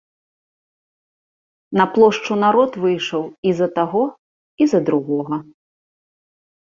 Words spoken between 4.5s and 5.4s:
і за другога.